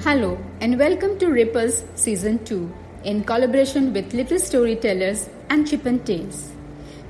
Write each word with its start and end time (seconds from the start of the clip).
Hello 0.00 0.38
and 0.60 0.78
welcome 0.78 1.18
to 1.18 1.26
Ripples 1.26 1.84
Season 1.94 2.42
2 2.44 2.72
in 3.04 3.22
collaboration 3.24 3.92
with 3.92 4.14
Little 4.14 4.38
Storytellers 4.38 5.28
and 5.50 5.68
Chip 5.68 5.84
and 5.84 6.04
Tales. 6.06 6.52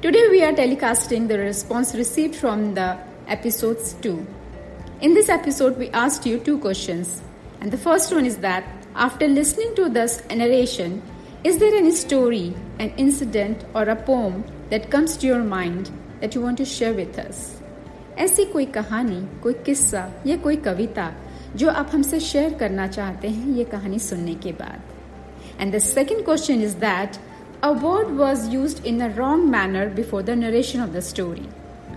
Today 0.03 0.27
we 0.31 0.43
are 0.43 0.53
telecasting 0.53 1.29
the 1.29 1.39
response 1.39 1.95
received 1.95 2.35
from 2.35 2.75
the 2.75 2.99
episodes 3.29 3.93
2. 4.03 4.27
In 5.01 5.15
this 5.15 5.29
episode 5.29 5.79
we 5.79 5.91
asked 5.91 6.27
you 6.27 6.41
two 6.41 6.59
questions 6.59 7.23
and 7.61 7.71
the 7.71 7.79
first 7.79 8.13
one 8.13 8.27
is 8.27 8.39
that 8.39 8.65
after 8.97 9.29
listening 9.29 9.75
to 9.77 9.89
this 9.89 10.21
narration, 10.29 11.03
is 11.45 11.59
there 11.59 11.75
any 11.75 11.93
story, 11.93 12.53
an 12.81 12.91
incident 12.97 13.65
or 13.75 13.83
a 13.83 13.95
poem 13.95 14.43
that 14.71 14.91
comes 14.91 15.17
to 15.19 15.27
your 15.27 15.45
mind 15.45 15.93
that 16.21 16.35
you 16.35 16.41
want 16.41 16.59
to 16.59 16.65
share 16.65 16.95
with 16.95 17.17
us? 17.19 17.63
ऐसी 18.19 18.45
कोई 18.53 18.65
कहानी 18.73 19.21
कोई 19.43 19.55
किस्सा 19.65 20.03
या 20.27 20.37
कोई 20.45 20.57
कविता 20.67 21.07
जो 21.56 21.70
आप 21.70 21.90
हमसे 21.94 22.20
शेयर 22.20 22.54
करना 22.54 22.88
चाहते 22.88 23.28
हैं, 23.28 23.48
ये 23.56 23.64
कहानी 23.64 24.00
सुनने 24.00 24.34
के 24.36 24.52
बाद। 24.52 24.82
And 25.62 25.74
the 25.76 25.80
second 25.80 26.24
question 26.26 26.62
is 26.64 26.76
that 26.78 27.18
a 27.64 27.70
word 27.82 28.16
was 28.18 28.50
use 28.50 28.82
in 28.88 29.00
the 29.00 29.12
wrong 29.18 29.46
manner 29.52 29.90
before 29.96 30.22
the 30.24 30.30
narration 30.38 30.82
of 30.82 30.90
the 30.90 31.00
story 31.10 31.48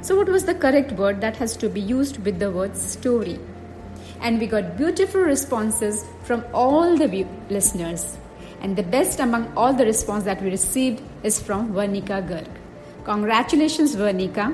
so 0.05 0.21
what 0.21 0.29
was 0.30 0.47
the 0.47 0.59
correct 0.61 0.93
word 1.01 1.21
that 1.21 1.41
has 1.41 1.59
to 1.61 1.69
be 1.69 1.80
use 1.83 2.19
with 2.21 2.39
the 2.39 2.51
word 2.57 2.75
story 2.83 3.37
and 4.23 4.39
we 4.41 4.47
got 4.47 4.65
beautiful 4.77 5.25
responses 5.29 6.05
from 6.27 6.41
all 6.55 6.99
the 6.99 7.11
listeners 7.52 8.07
and 8.63 8.77
the 8.77 8.87
best 8.91 9.21
among 9.21 9.59
all 9.59 9.73
the 9.73 9.83
response 9.93 10.25
that 10.25 10.43
we 10.43 10.51
receive 10.51 10.99
is 11.27 11.41
from 11.45 11.73
Varnika 11.75 12.21
Garg 12.29 12.61
congratulation 13.07 13.87
Varnika 13.99 14.52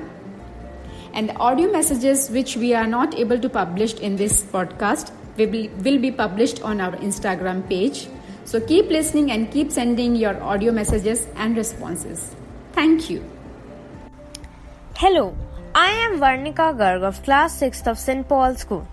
And 1.13 1.29
the 1.29 1.35
audio 1.35 1.69
messages 1.69 2.29
which 2.29 2.55
we 2.55 2.73
are 2.73 2.87
not 2.87 3.15
able 3.15 3.37
to 3.39 3.49
publish 3.49 3.93
in 3.95 4.15
this 4.15 4.41
podcast 4.43 5.11
will 5.37 5.99
be, 5.99 6.11
published 6.11 6.61
on 6.61 6.79
our 6.79 6.93
Instagram 6.97 7.67
page. 7.67 8.07
So 8.45 8.61
keep 8.61 8.89
listening 8.89 9.31
and 9.31 9.51
keep 9.51 9.71
sending 9.71 10.15
your 10.15 10.41
audio 10.41 10.71
messages 10.71 11.27
and 11.35 11.57
responses. 11.57 12.35
Thank 12.73 13.09
you. 13.09 13.23
Hello, 14.95 15.35
I 15.75 15.89
am 15.91 16.19
Varnika 16.19 16.77
Garg 16.77 17.03
of 17.03 17.23
class 17.23 17.59
6th 17.59 17.87
of 17.87 17.99
St. 17.99 18.27
Paul 18.27 18.55
School. 18.55 18.87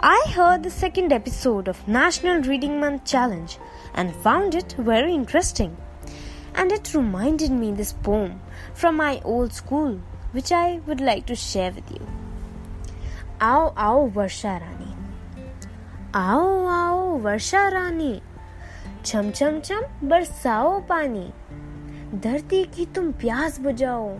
I 0.00 0.26
heard 0.34 0.62
the 0.62 0.70
second 0.70 1.12
episode 1.12 1.66
of 1.66 1.88
National 1.88 2.42
Reading 2.42 2.78
Month 2.78 3.06
Challenge 3.06 3.58
and 3.94 4.14
found 4.14 4.54
it 4.54 4.74
very 4.78 5.14
interesting. 5.14 5.76
And 6.54 6.70
it 6.70 6.94
reminded 6.94 7.50
me 7.50 7.72
this 7.72 7.92
poem 7.92 8.40
from 8.74 8.96
my 8.96 9.20
old 9.24 9.52
school 9.52 10.00
which 10.34 10.50
I 10.52 10.80
would 10.86 11.00
like 11.00 11.26
to 11.26 11.34
share 11.36 11.72
with 11.72 11.90
you. 11.90 12.06
आओ 13.42 13.68
आओ 13.78 14.06
वर्षा 14.06 14.56
रानी 14.58 14.92
आओ 16.14 16.66
आओ 16.66 17.18
वर्षा 17.18 17.66
रानी 17.68 18.20
छम 19.06 19.30
छम 19.30 19.60
छम 19.60 20.08
बरसाओ 20.08 20.78
पानी 20.80 21.32
धरती 22.14 22.62
की 22.64 22.86
तुम 22.86 23.10
प्यास 23.12 23.58
बुझाओ, 23.60 24.18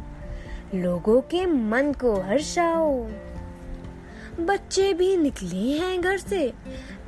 लोगों 0.74 1.20
के 1.20 1.44
मन 1.46 1.92
को 1.92 2.14
हर्षाओ। 2.20 2.92
बच्चे 4.40 4.92
भी 4.92 5.16
निकले 5.16 5.78
हैं 5.78 6.00
घर 6.00 6.18
से, 6.18 6.46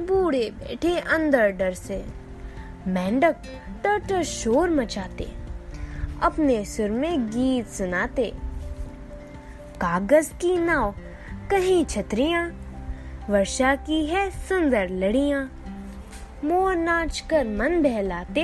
बूढ़े 0.00 0.50
बैठे 0.50 0.98
अंदर 0.98 1.50
डर 1.50 1.74
से। 1.74 2.04
मेंढक 2.86 3.36
टर 3.86 4.22
शोर 4.22 4.70
मचाते, 4.70 5.32
अपने 6.22 6.64
सुर 6.64 6.90
में 6.90 7.26
गीत 7.26 7.68
सुनाते। 7.68 8.32
कागज़ 9.76 10.32
की 10.32 10.56
नाव 10.56 10.94
कहीं 11.50 11.84
छतरिया। 11.84 12.52
वर्षा 13.30 13.74
की 13.74 14.06
है 14.06 14.30
सुंदर 14.30 14.88
लड़िया। 14.88 15.48
मोर 16.44 16.76
नाच 16.76 17.20
कर 17.20 17.44
मन 17.44 17.82
बहलाते 17.82 18.42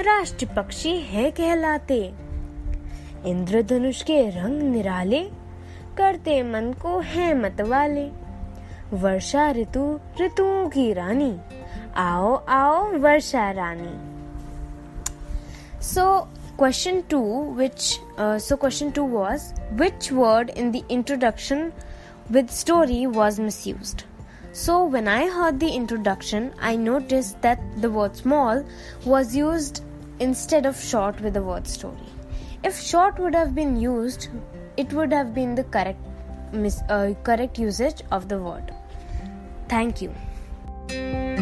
राष्ट्र 0.00 0.46
पक्षी 0.46 0.96
है 1.00 1.30
कहलाते। 1.30 2.14
इंद्रधनुष 3.26 4.02
के 4.02 4.30
रंग 4.30 4.62
निराले 4.62 5.30
करते 5.98 6.42
मन 6.42 6.72
को 6.72 6.98
है 7.00 7.38
मतवाले 7.38 8.10
वर्षा 8.92 9.50
ऋतु 9.50 10.00
ऋतुओं 10.20 10.68
की 10.68 10.92
रानी। 10.92 11.36
आओ 11.96 12.34
आओ 12.34 12.92
वर्षा 12.92 13.50
रानी। 13.50 14.14
सो 15.82 16.00
so, 16.00 16.43
question 16.56 17.02
2 17.08 17.20
which 17.60 17.98
uh, 18.16 18.38
so 18.38 18.56
question 18.56 18.92
2 18.92 19.04
was 19.04 19.52
which 19.72 20.10
word 20.12 20.50
in 20.50 20.70
the 20.70 20.84
introduction 20.88 21.72
with 22.30 22.50
story 22.50 23.06
was 23.06 23.40
misused? 23.40 24.04
So 24.52 24.84
when 24.84 25.08
i 25.08 25.28
heard 25.36 25.58
the 25.58 25.70
introduction 25.78 26.52
i 26.60 26.76
noticed 26.76 27.40
that 27.42 27.64
the 27.84 27.90
word 27.90 28.16
small 28.16 28.64
was 29.04 29.34
used 29.34 29.82
instead 30.20 30.64
of 30.64 30.80
short 30.80 31.20
with 31.20 31.34
the 31.34 31.42
word 31.42 31.66
story. 31.66 32.10
If 32.62 32.80
short 32.80 33.18
would 33.18 33.34
have 33.34 33.54
been 33.54 33.76
used 33.80 34.28
it 34.76 34.92
would 34.92 35.12
have 35.12 35.34
been 35.34 35.56
the 35.56 35.64
correct 35.64 35.98
mis- 36.52 36.82
uh, 36.88 37.14
correct 37.24 37.58
usage 37.58 38.02
of 38.12 38.28
the 38.28 38.38
word. 38.38 38.72
Thank 39.68 40.02
you 40.02 41.33